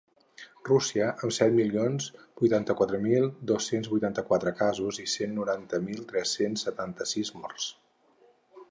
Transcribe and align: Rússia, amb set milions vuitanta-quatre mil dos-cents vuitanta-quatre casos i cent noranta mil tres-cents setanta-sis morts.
Rússia, 0.69 1.09
amb 1.27 1.35
set 1.35 1.53
milions 1.59 2.07
vuitanta-quatre 2.41 3.01
mil 3.03 3.29
dos-cents 3.53 3.93
vuitanta-quatre 3.93 4.55
casos 4.63 5.01
i 5.05 5.07
cent 5.15 5.39
noranta 5.43 5.83
mil 5.91 6.03
tres-cents 6.15 6.69
setanta-sis 6.71 7.37
morts. 7.43 7.71